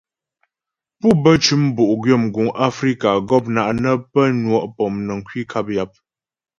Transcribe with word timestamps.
Pú 0.99 1.09
bə 1.23 1.31
cʉm 1.43 1.63
bo'gwyə 1.75 2.15
mguŋ 2.23 2.47
Afrika, 2.67 3.09
mgɔpna' 3.21 3.75
ne 3.81 3.91
pə́ 4.11 4.25
nwɔ' 4.41 4.71
pɔmnəŋ 4.75 5.19
kwi 5.27 5.39
nkap 5.45 5.67
yap. 5.75 5.91